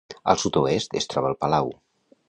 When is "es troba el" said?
1.03-1.39